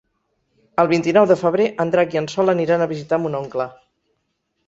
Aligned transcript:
El 0.83 0.87
vint-i-nou 0.91 1.27
de 1.31 1.37
febrer 1.41 1.67
en 1.83 1.91
Drac 1.95 2.17
i 2.17 2.21
en 2.21 2.29
Sol 2.33 2.53
aniran 2.55 2.85
a 2.85 2.89
visitar 2.93 3.19
mon 3.27 3.37
oncle. 3.43 3.67